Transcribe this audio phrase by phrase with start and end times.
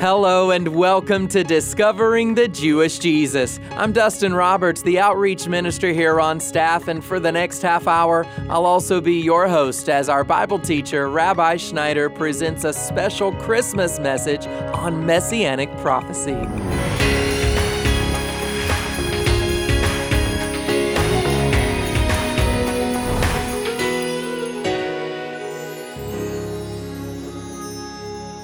[0.00, 3.60] Hello and welcome to Discovering the Jewish Jesus.
[3.72, 8.26] I'm Dustin Roberts, the outreach minister here on staff, and for the next half hour,
[8.48, 14.00] I'll also be your host as our Bible teacher, Rabbi Schneider, presents a special Christmas
[14.00, 16.32] message on messianic prophecy.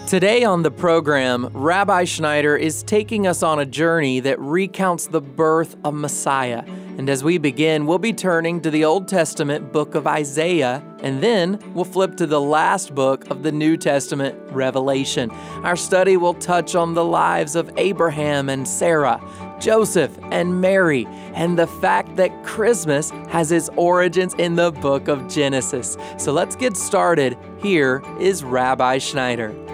[0.06, 5.20] Today on the program, Rabbi Schneider is taking us on a journey that recounts the
[5.20, 6.62] birth of Messiah.
[6.96, 11.20] And as we begin, we'll be turning to the Old Testament book of Isaiah, and
[11.20, 15.28] then we'll flip to the last book of the New Testament, Revelation.
[15.64, 19.20] Our study will touch on the lives of Abraham and Sarah,
[19.58, 25.26] Joseph and Mary, and the fact that Christmas has its origins in the book of
[25.26, 25.98] Genesis.
[26.16, 27.36] So let's get started.
[27.58, 29.65] Here is Rabbi Schneider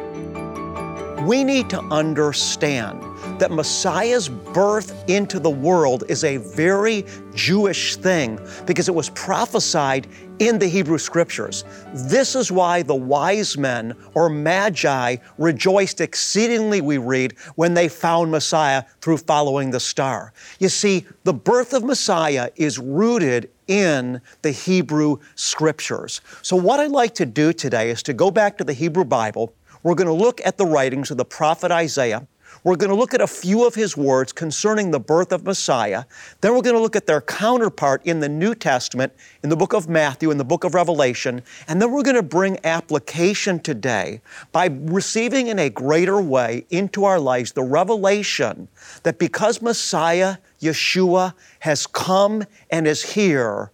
[1.27, 3.03] we need to understand
[3.39, 10.07] that Messiah's birth into the world is a very Jewish thing because it was prophesied
[10.39, 11.65] in the Hebrew Scriptures.
[11.95, 18.31] This is why the wise men or magi rejoiced exceedingly, we read, when they found
[18.31, 20.33] Messiah through following the star.
[20.59, 26.21] You see, the birth of Messiah is rooted in the Hebrew Scriptures.
[26.43, 29.55] So, what I'd like to do today is to go back to the Hebrew Bible
[29.83, 32.27] we're going to look at the writings of the prophet Isaiah.
[32.65, 36.05] We're going to look at a few of his words concerning the birth of Messiah.
[36.41, 39.73] Then we're going to look at their counterpart in the New Testament, in the book
[39.73, 41.43] of Matthew, in the book of Revelation.
[41.67, 44.21] And then we're going to bring application today
[44.53, 48.69] by receiving in a greater way into our lives the revelation
[49.03, 53.73] that because Messiah, Yeshua, has come and is here,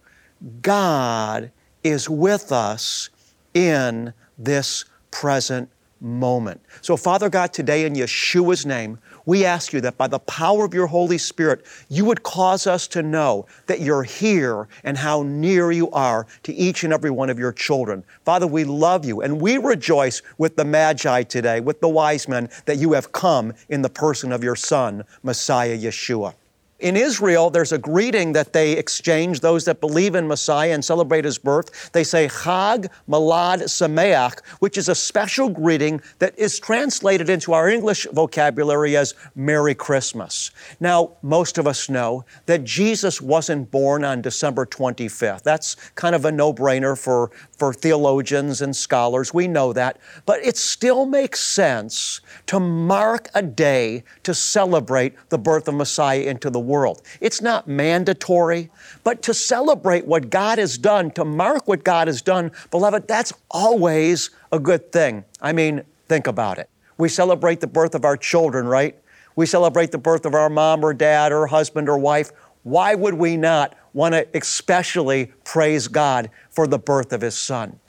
[0.61, 1.51] God
[1.83, 3.09] is with us
[3.53, 5.69] in this present
[6.01, 6.61] moment.
[6.81, 10.73] So, Father God, today in Yeshua's name, we ask you that by the power of
[10.73, 15.71] your Holy Spirit, you would cause us to know that you're here and how near
[15.71, 18.03] you are to each and every one of your children.
[18.25, 22.49] Father, we love you and we rejoice with the Magi today, with the wise men,
[22.65, 26.33] that you have come in the person of your Son, Messiah Yeshua.
[26.79, 31.25] In Israel, there's a greeting that they exchange, those that believe in Messiah and celebrate
[31.25, 31.91] his birth.
[31.91, 37.67] They say Chag Molad Sameach, which is a special greeting that is translated into our
[37.67, 40.51] English vocabulary as Merry Christmas.
[40.79, 45.43] Now, most of us know that Jesus wasn't born on December 25th.
[45.43, 49.33] That's kind of a no brainer for, for theologians and scholars.
[49.33, 49.97] We know that.
[50.25, 56.21] But it still makes sense to mark a day to celebrate the birth of Messiah
[56.21, 57.01] into the world.
[57.19, 58.69] It's not mandatory,
[59.03, 63.33] but to celebrate what God has done, to mark what God has done, beloved, that's
[63.51, 65.25] always a good thing.
[65.41, 66.69] I mean, think about it.
[66.97, 68.95] We celebrate the birth of our children, right?
[69.35, 72.31] We celebrate the birth of our mom or dad or husband or wife.
[72.63, 77.79] Why would we not want to especially praise God for the birth of His Son?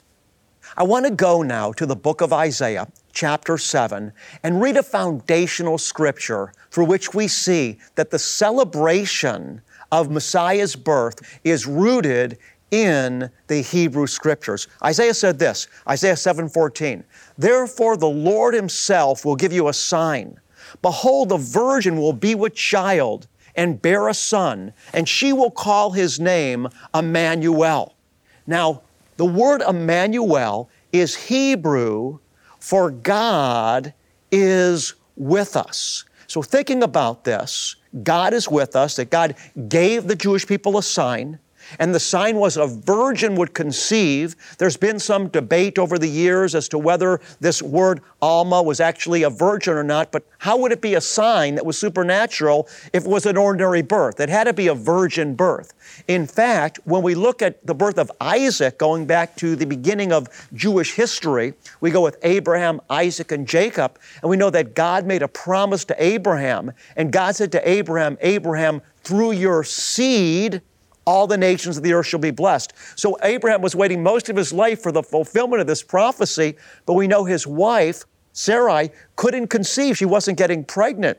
[0.77, 4.83] I want to go now to the book of Isaiah, chapter 7, and read a
[4.83, 9.61] foundational scripture through which we see that the celebration
[9.91, 12.37] of Messiah's birth is rooted
[12.71, 14.69] in the Hebrew scriptures.
[14.81, 17.03] Isaiah said this, Isaiah 7:14,
[17.37, 20.39] "Therefore the Lord himself will give you a sign.
[20.81, 23.27] Behold, the virgin will be with child
[23.57, 27.93] and bear a son, and she will call his name Emmanuel."
[28.47, 28.83] Now,
[29.21, 32.17] the word Emmanuel is Hebrew
[32.57, 33.93] for God
[34.31, 36.05] is with us.
[36.25, 39.35] So, thinking about this, God is with us, that God
[39.69, 41.37] gave the Jewish people a sign
[41.79, 44.35] and the sign was a virgin would conceive.
[44.57, 49.23] There's been some debate over the years as to whether this word Alma was actually
[49.23, 53.05] a virgin or not, but how would it be a sign that was supernatural if
[53.05, 54.19] it was an ordinary birth?
[54.19, 55.73] It had to be a virgin birth.
[56.07, 60.11] In fact, when we look at the birth of Isaac, going back to the beginning
[60.11, 65.05] of Jewish history, we go with Abraham, Isaac, and Jacob, and we know that God
[65.05, 70.61] made a promise to Abraham, and God said to Abraham, Abraham, through your seed,
[71.05, 72.73] all the nations of the earth shall be blessed.
[72.95, 76.55] So Abraham was waiting most of his life for the fulfillment of this prophecy,
[76.85, 78.03] but we know his wife,
[78.33, 79.97] Sarai, couldn't conceive.
[79.97, 81.17] She wasn't getting pregnant.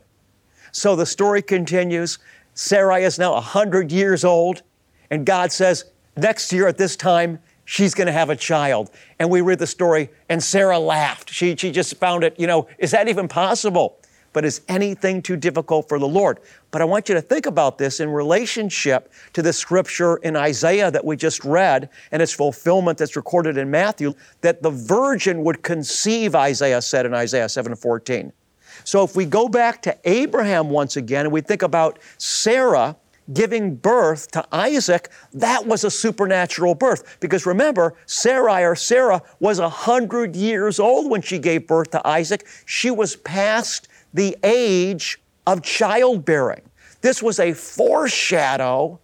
[0.70, 2.18] So the story continues.
[2.54, 4.62] Sarai is now 100 years old,
[5.10, 5.84] and God says,
[6.16, 8.90] next year at this time, she's going to have a child.
[9.18, 11.30] And we read the story, and Sarah laughed.
[11.30, 13.98] She, she just found it, you know, is that even possible?
[14.32, 16.40] But is anything too difficult for the Lord?
[16.70, 20.90] But I want you to think about this in relationship to the scripture in Isaiah
[20.90, 25.62] that we just read and its fulfillment that's recorded in Matthew, that the virgin would
[25.62, 28.32] conceive, Isaiah said in Isaiah 7:14.
[28.84, 32.96] So if we go back to Abraham once again and we think about Sarah,
[33.32, 37.18] giving birth to Isaac, that was a supernatural birth.
[37.20, 42.46] Because remember, Sarai or Sarah was 100 years old when she gave birth to Isaac.
[42.66, 46.62] She was past the age of childbearing.
[47.00, 48.98] This was a foreshadow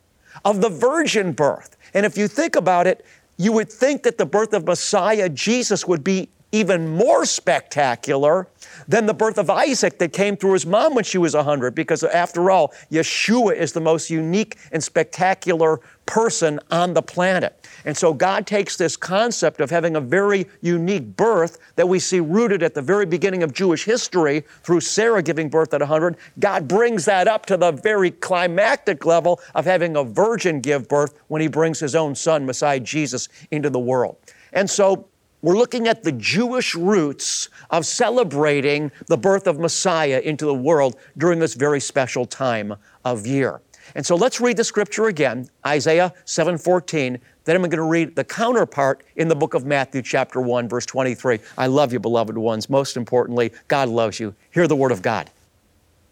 [0.44, 1.76] of the virgin birth.
[1.94, 3.05] And if you think about it,
[3.37, 8.48] you would think that the birth of Messiah Jesus would be even more spectacular
[8.86, 12.02] than the birth of Isaac that came through his mom when she was 100, because
[12.02, 17.68] after all, Yeshua is the most unique and spectacular person on the planet.
[17.84, 22.20] And so God takes this concept of having a very unique birth that we see
[22.20, 26.16] rooted at the very beginning of Jewish history through Sarah giving birth at 100.
[26.38, 31.20] God brings that up to the very climactic level of having a virgin give birth
[31.28, 34.16] when he brings his own son, Messiah Jesus, into the world.
[34.54, 35.08] And so
[35.43, 40.96] we're looking at the Jewish roots of celebrating the birth of Messiah into the world
[41.17, 42.75] during this very special time
[43.05, 43.61] of year.
[43.94, 47.19] And so let's read the scripture again, Isaiah 7:14.
[47.44, 50.85] Then I'm going to read the counterpart in the book of Matthew chapter 1 verse
[50.85, 51.38] 23.
[51.56, 52.69] I love you beloved ones.
[52.69, 54.34] Most importantly, God loves you.
[54.50, 55.31] Hear the word of God.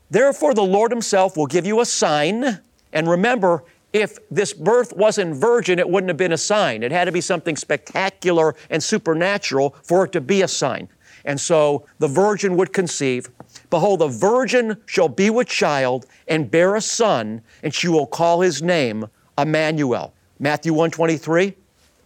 [0.08, 2.60] Therefore the Lord himself will give you a sign
[2.92, 6.82] and remember if this birth wasn't virgin, it wouldn't have been a sign.
[6.82, 10.88] It had to be something spectacular and supernatural for it to be a sign.
[11.24, 13.28] And so the virgin would conceive.
[13.70, 18.40] Behold, the virgin shall be with child and bear a son, and she will call
[18.40, 19.06] his name
[19.38, 20.14] Emmanuel.
[20.38, 21.54] Matthew 123.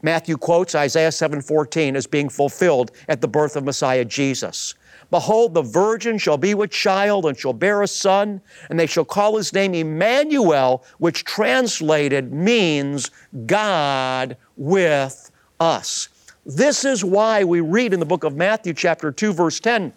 [0.02, 4.74] Matthew quotes Isaiah 7:14 as being fulfilled at the birth of Messiah Jesus.
[5.10, 9.04] Behold, the virgin shall be with child and shall bear a son, and they shall
[9.04, 13.10] call his name Emmanuel, which translated means
[13.46, 16.08] God with us.
[16.46, 19.92] This is why we read in the book of Matthew, chapter 2, verse 10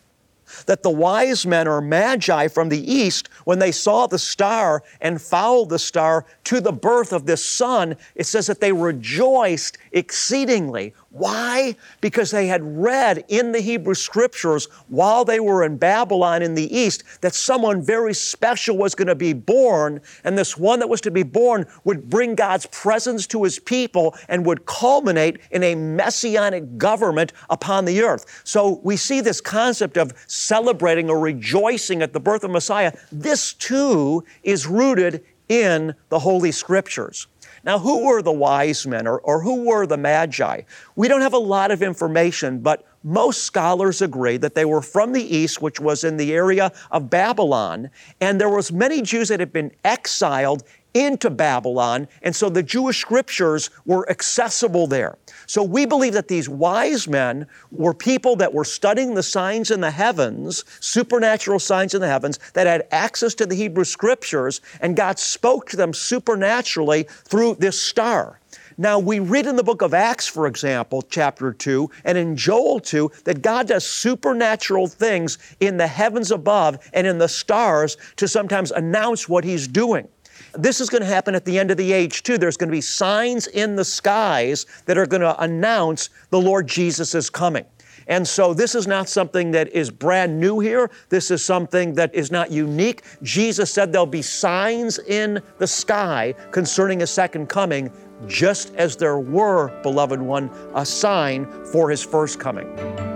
[0.65, 5.21] that the wise men or magi from the east, when they saw the star and
[5.21, 10.94] followed the star to the birth of this son, it says that they rejoiced exceedingly.
[11.13, 11.75] Why?
[12.01, 16.75] Because they had read in the Hebrew scriptures while they were in Babylon in the
[16.75, 21.01] east that someone very special was going to be born, and this one that was
[21.01, 25.75] to be born would bring God's presence to his people and would culminate in a
[25.75, 28.42] messianic government upon the earth.
[28.44, 32.92] So we see this concept of celebrating or rejoicing at the birth of Messiah.
[33.12, 37.27] This too is rooted in the Holy Scriptures.
[37.63, 40.62] Now, who were the wise men or, or who were the magi?
[40.95, 45.13] We don't have a lot of information, but most scholars agree that they were from
[45.13, 47.89] the east, which was in the area of Babylon,
[48.19, 50.63] and there was many Jews that had been exiled
[50.94, 55.18] into Babylon, and so the Jewish scriptures were accessible there.
[55.48, 59.81] So we believe that these wise men were people that were studying the signs in
[59.81, 64.95] the heavens, supernatural signs in the heavens, that had access to the Hebrew scriptures, and
[64.95, 68.40] God spoke to them supernaturally through this star.
[68.78, 72.80] Now, we read in the book of Acts, for example, chapter 2, and in Joel
[72.80, 78.28] 2, that God does supernatural things in the heavens above and in the stars to
[78.28, 80.07] sometimes announce what He's doing.
[80.54, 82.38] This is going to happen at the end of the age too.
[82.38, 86.68] There's going to be signs in the skies that are going to announce the Lord
[86.68, 87.66] Jesus is coming.
[88.08, 90.90] And so this is not something that is brand new here.
[91.10, 93.04] This is something that is not unique.
[93.22, 97.92] Jesus said there'll be signs in the sky concerning a second coming
[98.27, 102.68] just as there were, beloved one, a sign for his first coming.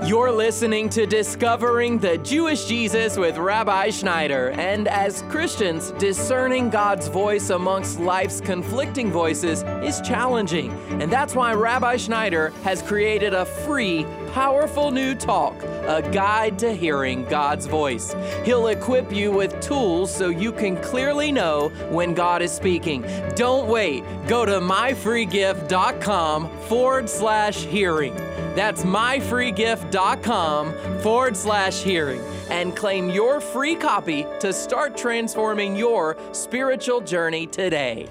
[0.06, 4.52] You're listening to Discovering the Jewish Jesus with Rabbi Schneider.
[4.52, 10.72] And as Christians, discerning God's voice amongst life's conflicting voices is challenging.
[11.02, 14.06] And that's why Rabbi Schneider has created a free,
[14.38, 18.16] powerful new talk, a guide to hearing God's voice.
[18.46, 23.04] He'll equip you with tools so you can clearly know when God is speaking.
[23.36, 24.04] Don't wait.
[24.28, 28.14] Go to myfreegift.com forward slash hearing.
[28.54, 37.02] That's myfreegift.com forward slash hearing and claim your free copy to start transforming your spiritual
[37.02, 38.08] journey today.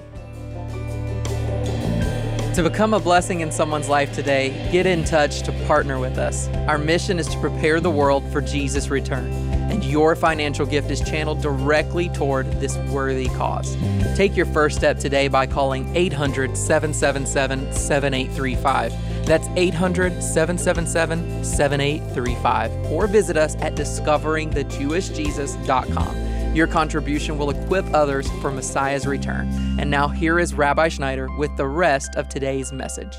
[2.56, 6.48] To become a blessing in someone's life today, get in touch to partner with us.
[6.66, 9.30] Our mission is to prepare the world for Jesus' return,
[9.70, 13.76] and your financial gift is channeled directly toward this worthy cause.
[14.16, 19.26] Take your first step today by calling 800 777 7835.
[19.26, 26.25] That's 800 777 7835, or visit us at discoveringthejewishjesus.com.
[26.56, 29.46] Your contribution will equip others for Messiah's return.
[29.78, 33.14] And now, here is Rabbi Schneider with the rest of today's message.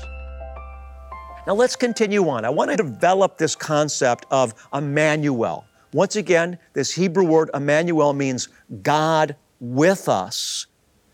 [1.46, 2.44] Now, let's continue on.
[2.44, 8.48] I want to develop this concept of Emmanuel, Once again, this Hebrew word Emmanuel means
[8.82, 10.66] God with us.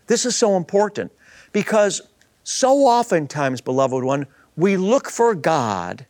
[0.07, 1.11] This is so important
[1.51, 2.01] because
[2.43, 4.25] so oftentimes, beloved one,
[4.57, 6.07] we look for God,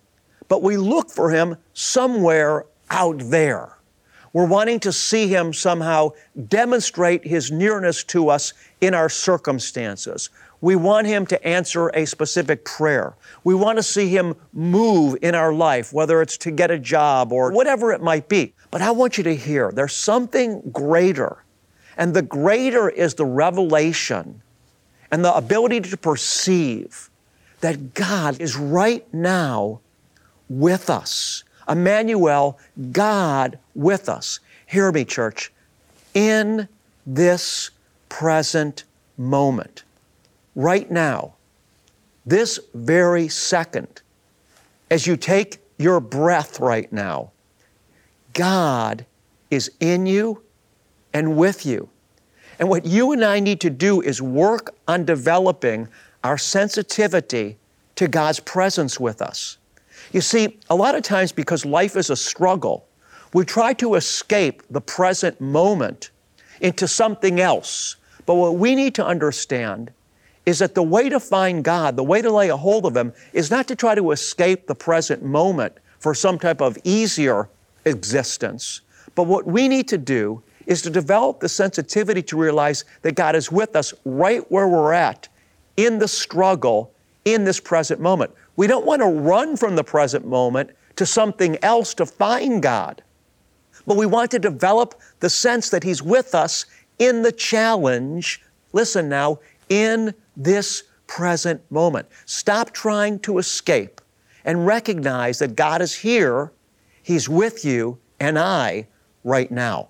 [0.48, 3.75] but we look for Him somewhere out there.
[4.36, 6.12] We're wanting to see Him somehow
[6.50, 8.52] demonstrate His nearness to us
[8.82, 10.30] in our circumstances.
[10.60, 13.16] We want Him to answer a specific prayer.
[13.46, 17.32] We want to see Him move in our life, whether it's to get a job
[17.32, 18.54] or whatever it might be.
[18.72, 21.38] But I want you to hear there's something greater.
[21.96, 24.42] And the greater is the revelation
[25.12, 27.10] and the ability to perceive
[27.62, 29.80] that God is right now
[30.50, 31.46] with us.
[31.68, 32.60] Emmanuel,
[32.92, 34.40] God with us.
[34.66, 35.52] Hear me, church.
[36.14, 36.68] In
[37.06, 37.72] this
[38.10, 38.84] present
[39.18, 39.84] moment,
[40.56, 41.34] right now,
[42.26, 44.02] this very second,
[44.90, 47.32] as you take your breath right now,
[48.34, 49.06] God
[49.52, 50.42] is in you
[51.14, 51.90] and with you.
[52.60, 55.88] And what you and I need to do is work on developing
[56.24, 57.58] our sensitivity
[57.96, 59.58] to God's presence with us.
[60.16, 62.88] You see, a lot of times because life is a struggle,
[63.34, 66.12] we try to escape the present moment
[66.62, 67.98] into something else.
[68.26, 69.92] But what we need to understand
[70.46, 73.12] is that the way to find God, the way to lay a hold of Him,
[73.34, 77.50] is not to try to escape the present moment for some type of easier
[77.84, 78.80] existence.
[79.16, 83.36] But what we need to do is to develop the sensitivity to realize that God
[83.36, 85.28] is with us right where we're at
[85.76, 86.94] in the struggle
[87.26, 88.32] in this present moment.
[88.56, 93.04] We don't want to run from the present moment to something else to find God,
[93.86, 96.66] but we want to develop the sense that He's with us
[97.00, 98.42] in the challenge.
[98.72, 102.08] Listen now, in this present moment.
[102.26, 104.02] Stop trying to escape
[104.44, 106.52] and recognize that God is here,
[107.04, 108.88] He's with you and I
[109.24, 109.90] right now.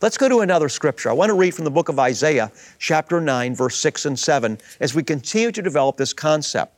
[0.00, 1.10] Let's go to another scripture.
[1.10, 4.58] I want to read from the book of Isaiah, chapter 9, verse 6 and 7,
[4.78, 6.77] as we continue to develop this concept.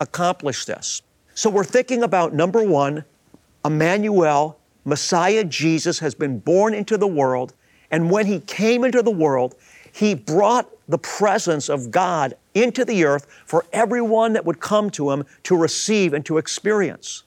[0.00, 1.02] accomplish this.
[1.34, 3.04] So we're thinking about number one,
[3.64, 7.54] Emmanuel, Messiah Jesus has been born into the world,
[7.90, 9.54] and when he came into the world,
[9.92, 15.10] he brought the presence of God into the earth for everyone that would come to
[15.10, 17.24] him to receive and to experience.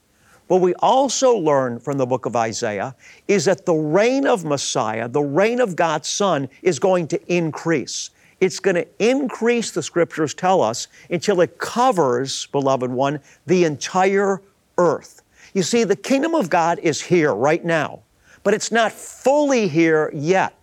[0.48, 2.94] What we also learn from the book of Isaiah
[3.28, 8.10] is that the reign of Messiah, the reign of God's Son, is going to increase.
[8.42, 14.42] It's going to increase, the scriptures tell us, until it covers, beloved one, the entire
[14.76, 15.22] earth.
[15.54, 18.00] You see, the kingdom of God is here right now,
[18.42, 20.58] but it's not fully here yet.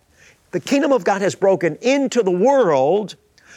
[0.50, 3.16] The kingdom of God has broken into the world,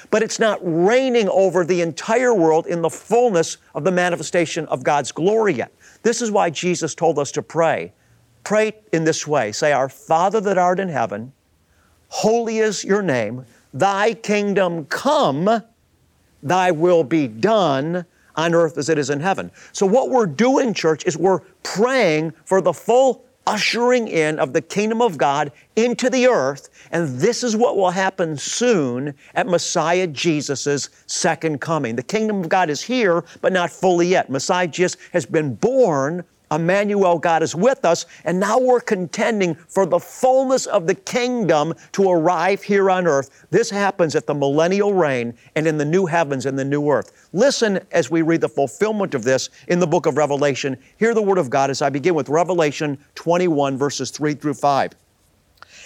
[0.09, 4.85] but it's not reigning over the entire world in the fullness of the manifestation of
[4.85, 5.73] God's glory yet.
[6.03, 7.91] This is why Jesus told us to pray.
[8.45, 11.33] Pray in this way say, Our Father that art in heaven,
[12.07, 15.63] holy is your name, thy kingdom come,
[16.41, 19.51] thy will be done on earth as it is in heaven.
[19.71, 24.61] So, what we're doing, church, is we're praying for the full ushering in of the
[24.61, 26.69] kingdom of God into the earth.
[26.91, 31.95] And this is what will happen soon at Messiah Jesus' second coming.
[31.95, 34.29] The kingdom of God is here, but not fully yet.
[34.29, 39.85] Messiah Jesus has been born Emmanuel, God is with us, and now we're contending for
[39.85, 43.45] the fullness of the kingdom to arrive here on earth.
[43.49, 47.29] This happens at the millennial reign and in the new heavens and the new earth.
[47.33, 50.77] Listen as we read the fulfillment of this in the book of Revelation.
[50.97, 54.91] Hear the word of God as I begin with Revelation 21, verses 3 through 5.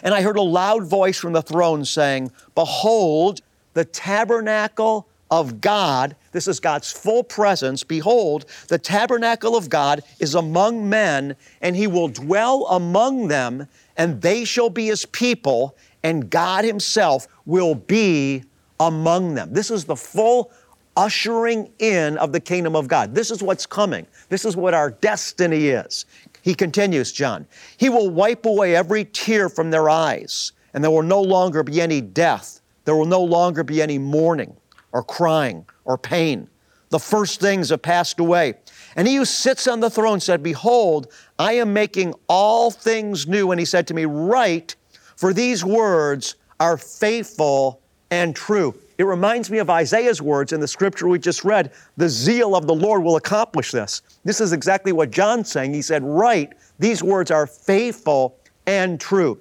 [0.03, 3.41] And I heard a loud voice from the throne saying, Behold,
[3.73, 7.83] the tabernacle of God, this is God's full presence.
[7.83, 13.67] Behold, the tabernacle of God is among men, and he will dwell among them,
[13.97, 18.43] and they shall be his people, and God himself will be
[18.79, 19.51] among them.
[19.51, 20.51] This is the full
[20.95, 23.13] ushering in of the kingdom of God.
[23.13, 24.07] This is what's coming.
[24.29, 26.05] This is what our destiny is.
[26.41, 27.45] He continues, John.
[27.77, 31.81] He will wipe away every tear from their eyes, and there will no longer be
[31.81, 32.61] any death.
[32.85, 34.55] There will no longer be any mourning
[34.97, 36.49] or crying or pain.
[36.89, 38.55] The first things have passed away.
[38.95, 43.51] And he who sits on the throne said, Behold, I am making all things new.
[43.51, 44.75] And he said to me, Write,
[45.15, 48.73] for these words are faithful and true.
[48.97, 52.65] It reminds me of Isaiah's words in the scripture we just read the zeal of
[52.65, 54.01] the Lord will accomplish this.
[54.23, 55.75] This is exactly what John's saying.
[55.75, 59.39] He said, Write, these words are faithful and true.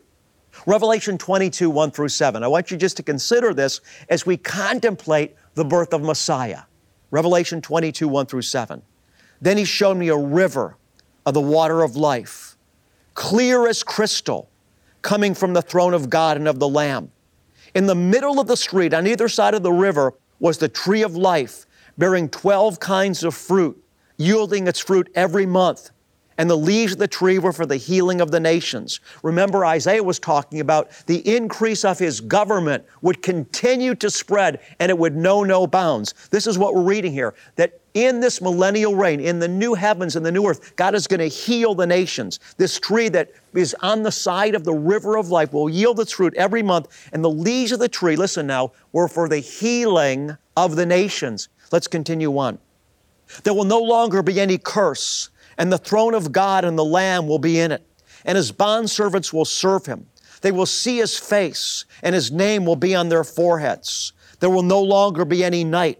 [0.67, 2.43] Revelation 22, 1 through 7.
[2.43, 6.63] I want you just to consider this as we contemplate the birth of Messiah.
[7.11, 8.83] Revelation 22, 1 through 7.
[9.41, 10.77] Then he showed me a river
[11.25, 12.57] of the water of life,
[13.15, 14.49] clear as crystal,
[15.03, 17.11] coming from the throne of God and of the Lamb.
[17.75, 21.03] In the middle of the street, on either side of the river, was the tree
[21.03, 23.83] of life, bearing 12 kinds of fruit,
[24.19, 25.91] yielding its fruit every month
[26.38, 29.00] and the leaves of the tree were for the healing of the nations.
[29.23, 34.90] Remember, Isaiah was talking about the increase of his government would continue to spread and
[34.90, 36.14] it would know no bounds.
[36.31, 40.16] This is what we're reading here that in this millennial reign, in the new heavens
[40.16, 42.38] and the new earth, God is going to heal the nations.
[42.59, 46.12] This tree that is on the side of the river of life will yield its
[46.12, 50.37] fruit every month, and the leaves of the tree, listen now, were for the healing
[50.59, 51.49] of the nations.
[51.73, 52.59] Let's continue on.
[53.45, 57.27] There will no longer be any curse and the throne of God and the Lamb
[57.27, 57.87] will be in it,
[58.25, 60.07] and his bondservants will serve him.
[60.43, 64.13] They will see his face, and his name will be on their foreheads.
[64.41, 65.99] There will no longer be any night,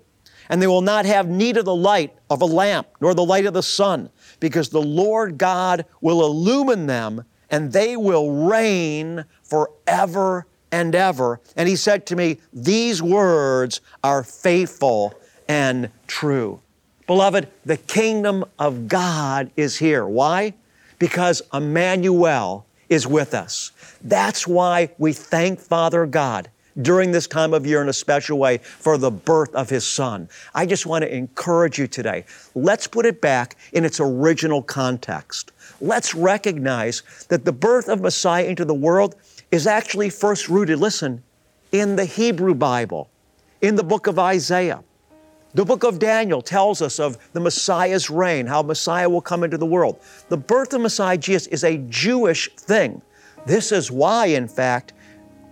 [0.49, 3.47] and they will not have need of the light of a lamp, nor the light
[3.47, 4.11] of the sun,
[4.41, 11.41] because the Lord God will illumine them, and they will reign forever and ever.
[11.57, 15.15] And he said to me, These words are faithful
[15.49, 16.61] and true.
[17.07, 20.07] Beloved, the kingdom of God is here.
[20.07, 20.55] Why?
[20.99, 23.71] Because Emmanuel is with us.
[24.03, 26.51] That's why we thank Father God
[26.83, 30.29] during this time of year in a special way for the birth of His Son.
[30.55, 32.25] I just want to encourage you today.
[32.55, 35.53] Let's put it back in its original context.
[35.81, 39.15] Let's recognize that the birth of Messiah into the world
[39.53, 41.23] is actually first rooted, listen,
[41.73, 43.09] in the Hebrew Bible,
[43.63, 44.83] in the book of Isaiah.
[45.57, 49.57] The book of Daniel tells us of the Messiah's reign, how Messiah will come into
[49.57, 49.99] the world.
[50.29, 53.01] The birth of Messiah Jesus is a Jewish thing.
[53.47, 54.93] This is why, in fact,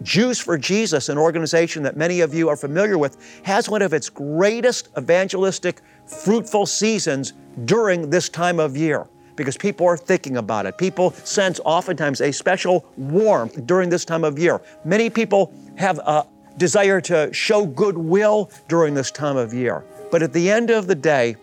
[0.03, 3.95] Jews for Jesus, an organization that many of you are familiar with, has one of
[3.95, 7.33] its greatest evangelistic, fruitful seasons
[7.65, 10.77] during this time of year because people are thinking about it.
[10.77, 14.61] People sense oftentimes a special warmth during this time of year.
[14.85, 16.27] Many people have a
[16.59, 19.83] desire to show goodwill during this time of year.
[20.15, 21.35] But at the end of the day,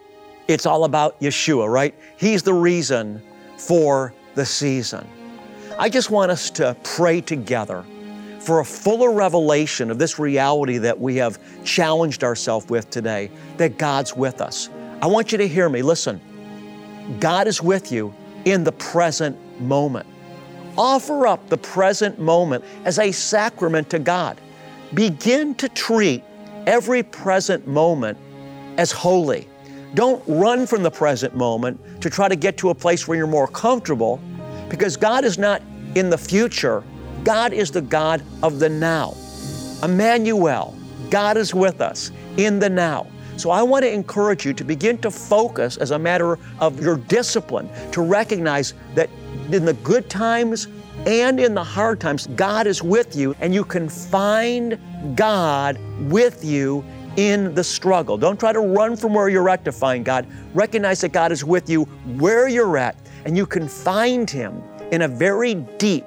[0.47, 1.93] it's all about Yeshua, right?
[2.15, 3.21] He's the reason
[3.57, 5.05] for the season.
[5.77, 7.83] I just want us to pray together
[8.39, 13.77] for a fuller revelation of this reality that we have challenged ourselves with today that
[13.77, 14.69] God's with us.
[15.01, 15.81] I want you to hear me.
[15.81, 16.21] Listen,
[17.19, 18.13] God is with you
[18.45, 20.07] in the present moment.
[20.77, 24.39] Offer up the present moment as a sacrament to God.
[24.93, 26.23] Begin to treat
[26.65, 28.17] every present moment
[28.81, 29.47] as holy.
[29.93, 33.27] Don't run from the present moment to try to get to a place where you're
[33.27, 34.19] more comfortable
[34.69, 35.61] because God is not
[35.93, 36.83] in the future.
[37.23, 39.13] God is the God of the now.
[39.83, 40.75] Emmanuel,
[41.11, 43.05] God is with us in the now.
[43.37, 46.97] So I want to encourage you to begin to focus as a matter of your
[46.97, 49.11] discipline to recognize that
[49.51, 50.67] in the good times
[51.05, 54.79] and in the hard times, God is with you and you can find
[55.15, 55.77] God
[56.09, 56.83] with you
[57.17, 58.17] in the struggle.
[58.17, 60.27] Don't try to run from where you're at to find God.
[60.53, 61.83] Recognize that God is with you
[62.17, 62.95] where you're at,
[63.25, 66.05] and you can find Him in a very deep,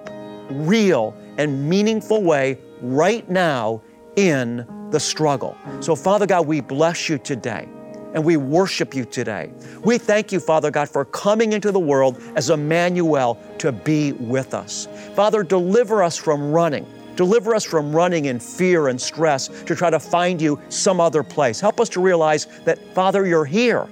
[0.51, 3.83] real, and meaningful way right now
[4.17, 5.57] in the struggle.
[5.81, 7.69] So, Father God, we bless you today
[8.15, 9.51] and we worship you today.
[9.83, 14.55] We thank you, Father God, for coming into the world as Emmanuel to be with
[14.55, 14.89] us.
[15.15, 16.87] Father, deliver us from running.
[17.17, 21.23] Deliver us from running in fear and stress to try to find you some other
[21.23, 21.61] place.
[21.61, 23.87] Help us to realize that, Father, you're here,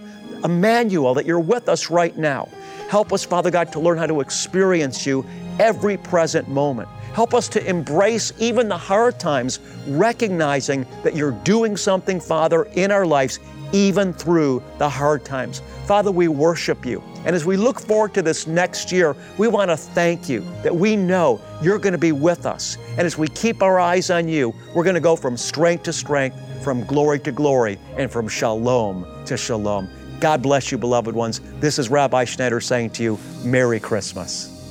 [0.44, 2.48] Emmanuel, that you're with us right now.
[2.88, 5.24] Help us, Father God, to learn how to experience you
[5.58, 6.88] every present moment.
[7.14, 12.90] Help us to embrace even the hard times, recognizing that you're doing something, Father, in
[12.90, 13.38] our lives,
[13.72, 15.62] even through the hard times.
[15.86, 17.02] Father, we worship you.
[17.24, 20.74] And as we look forward to this next year, we want to thank you that
[20.74, 22.76] we know you're going to be with us.
[22.90, 25.92] And as we keep our eyes on you, we're going to go from strength to
[25.92, 29.88] strength, from glory to glory, and from shalom to shalom.
[30.20, 31.40] God bless you, beloved ones.
[31.58, 34.61] This is Rabbi Schneider saying to you, Merry Christmas.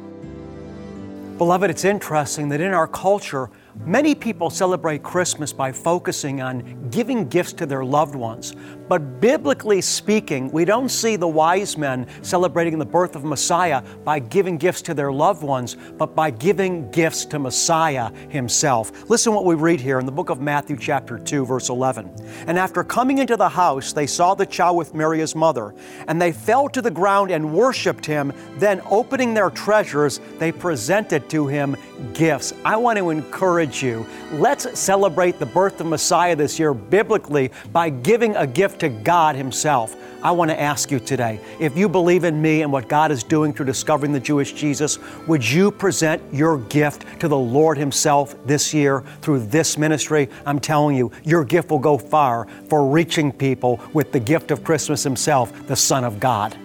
[1.37, 3.49] Beloved, it's interesting that in our culture,
[3.83, 8.55] Many people celebrate Christmas by focusing on giving gifts to their loved ones.
[8.87, 14.19] But biblically speaking, we don't see the wise men celebrating the birth of Messiah by
[14.19, 19.09] giving gifts to their loved ones, but by giving gifts to Messiah himself.
[19.09, 22.13] Listen what we read here in the book of Matthew, chapter 2, verse 11.
[22.45, 25.73] And after coming into the house, they saw the child with Mary, his mother,
[26.07, 28.31] and they fell to the ground and worshiped him.
[28.57, 31.75] Then, opening their treasures, they presented to him
[32.13, 32.53] gifts.
[32.63, 34.05] I want to encourage you.
[34.33, 39.35] Let's celebrate the birth of Messiah this year biblically by giving a gift to God
[39.35, 39.95] Himself.
[40.23, 43.23] I want to ask you today if you believe in me and what God is
[43.23, 48.35] doing through discovering the Jewish Jesus, would you present your gift to the Lord Himself
[48.45, 50.29] this year through this ministry?
[50.45, 54.63] I'm telling you, your gift will go far for reaching people with the gift of
[54.63, 56.57] Christmas Himself, the Son of God.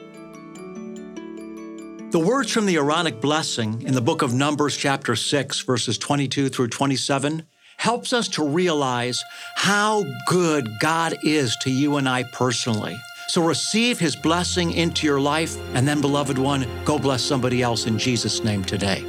[2.11, 6.49] The words from the Aaronic blessing in the book of Numbers, chapter 6, verses 22
[6.49, 7.43] through 27,
[7.77, 9.23] helps us to realize
[9.57, 12.97] how good God is to you and I personally.
[13.27, 17.87] So receive his blessing into your life, and then, beloved one, go bless somebody else
[17.87, 19.05] in Jesus' name today.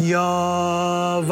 [0.00, 1.24] Yahweh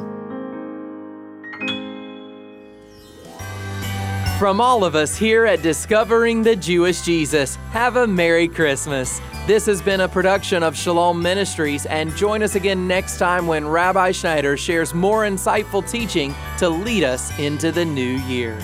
[4.41, 9.21] From all of us here at Discovering the Jewish Jesus, have a Merry Christmas.
[9.45, 13.67] This has been a production of Shalom Ministries, and join us again next time when
[13.67, 18.57] Rabbi Schneider shares more insightful teaching to lead us into the new year.